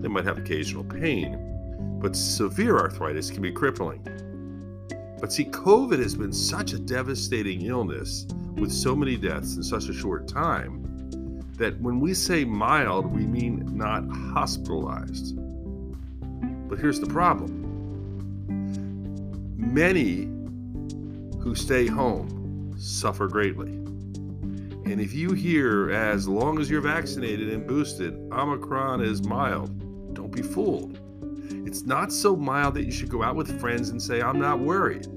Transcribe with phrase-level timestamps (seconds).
[0.00, 4.02] they might have occasional pain but severe arthritis can be crippling.
[5.20, 9.88] But see, COVID has been such a devastating illness with so many deaths in such
[9.88, 15.36] a short time that when we say mild, we mean not hospitalized.
[16.68, 17.62] But here's the problem
[19.56, 20.24] many
[21.40, 23.72] who stay home suffer greatly.
[24.90, 30.30] And if you hear, as long as you're vaccinated and boosted, Omicron is mild, don't
[30.30, 31.00] be fooled.
[31.66, 34.60] It's not so mild that you should go out with friends and say, I'm not
[34.60, 35.08] worried.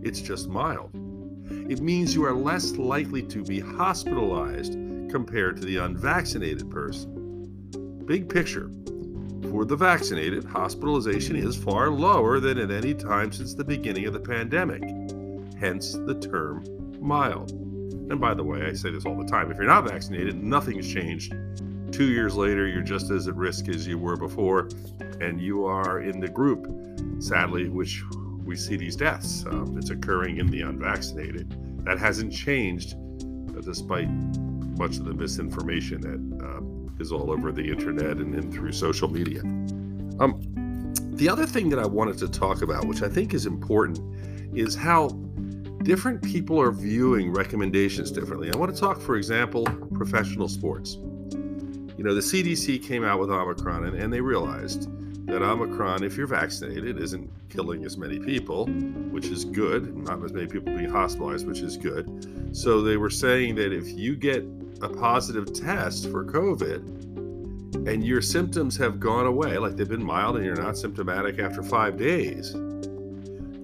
[0.00, 0.90] It's just mild.
[1.50, 4.72] It means you are less likely to be hospitalized
[5.10, 8.02] compared to the unvaccinated person.
[8.06, 8.70] Big picture.
[9.50, 14.14] For the vaccinated, hospitalization is far lower than at any time since the beginning of
[14.14, 14.82] the pandemic,
[15.58, 16.64] hence the term
[16.98, 17.50] mild.
[17.50, 20.90] And by the way, I say this all the time if you're not vaccinated, nothing's
[20.90, 21.34] changed
[21.92, 24.68] Two years later, you're just as at risk as you were before,
[25.20, 26.66] and you are in the group,
[27.18, 28.02] sadly, which
[28.44, 29.44] we see these deaths.
[29.46, 31.56] Um, it's occurring in the unvaccinated.
[31.84, 34.08] That hasn't changed, uh, despite
[34.78, 39.08] much of the misinformation that uh, is all over the internet and, and through social
[39.08, 39.40] media.
[40.20, 40.40] Um,
[41.12, 44.00] the other thing that I wanted to talk about, which I think is important,
[44.56, 45.08] is how
[45.82, 48.50] different people are viewing recommendations differently.
[48.52, 50.98] I want to talk, for example, professional sports
[52.00, 54.88] you know, the CDC came out with Omicron and, and they realized
[55.26, 58.68] that Omicron, if you're vaccinated, isn't killing as many people,
[59.10, 59.94] which is good.
[59.94, 62.56] Not as many people being hospitalized, which is good.
[62.56, 64.46] So they were saying that if you get
[64.80, 70.36] a positive test for COVID and your symptoms have gone away, like they've been mild
[70.36, 72.54] and you're not symptomatic after five days,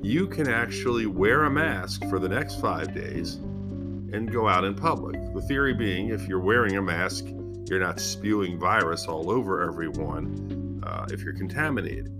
[0.03, 4.75] you can actually wear a mask for the next five days and go out in
[4.75, 5.17] public.
[5.33, 7.25] The theory being if you're wearing a mask,
[7.69, 12.13] you're not spewing virus all over everyone uh, if you're contaminated.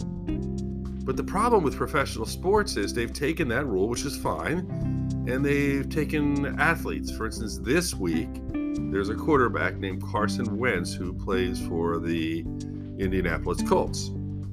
[1.05, 4.69] But the problem with professional sports is they've taken that rule, which is fine,
[5.29, 7.13] and they've taken athletes.
[7.13, 8.29] For instance, this week,
[8.91, 12.41] there's a quarterback named Carson Wentz who plays for the
[12.99, 14.11] Indianapolis Colts.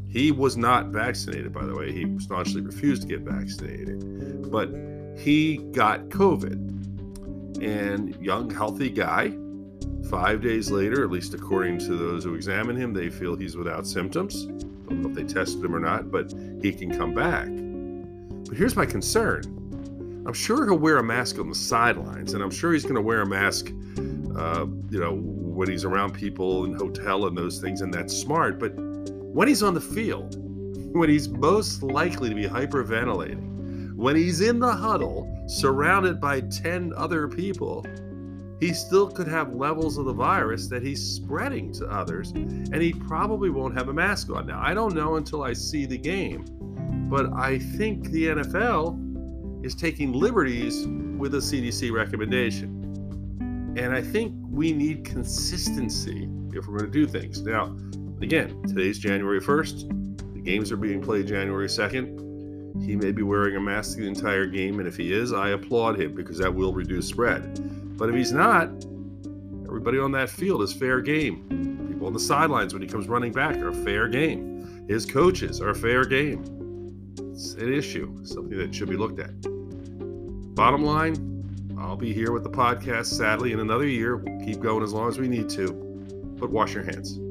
[0.08, 1.92] He was not vaccinated, by the way.
[1.92, 4.70] He staunchly refused to get vaccinated, but
[5.18, 7.64] he got COVID.
[7.64, 9.30] And young, healthy guy,
[10.14, 13.88] Five days later, at least according to those who examine him, they feel he's without
[13.88, 14.46] symptoms.
[14.46, 16.32] I don't know if they tested him or not, but
[16.62, 17.48] he can come back.
[18.48, 19.42] But here's my concern
[20.28, 23.02] I'm sure he'll wear a mask on the sidelines, and I'm sure he's going to
[23.02, 23.72] wear a mask,
[24.38, 28.60] uh, you know, when he's around people in hotel and those things, and that's smart.
[28.60, 30.36] But when he's on the field,
[30.96, 36.94] when he's most likely to be hyperventilating, when he's in the huddle surrounded by 10
[36.96, 37.84] other people,
[38.64, 42.94] he still could have levels of the virus that he's spreading to others, and he
[42.94, 44.48] probably won't have a mask on.
[44.48, 46.46] Now, I don't know until I see the game,
[47.10, 50.88] but I think the NFL is taking liberties
[51.18, 53.74] with a CDC recommendation.
[53.76, 57.42] And I think we need consistency if we're going to do things.
[57.42, 57.76] Now,
[58.22, 60.36] again, today's January 1st.
[60.36, 62.82] The games are being played January 2nd.
[62.82, 66.00] He may be wearing a mask the entire game, and if he is, I applaud
[66.00, 67.60] him because that will reduce spread.
[68.04, 68.68] But if he's not,
[69.66, 71.88] everybody on that field is fair game.
[71.88, 74.86] People on the sidelines when he comes running back are fair game.
[74.90, 76.44] His coaches are fair game.
[77.32, 79.32] It's an issue, something that should be looked at.
[80.54, 81.16] Bottom line,
[81.80, 84.18] I'll be here with the podcast, sadly, in another year.
[84.18, 85.72] We'll keep going as long as we need to,
[86.38, 87.22] but wash your hands.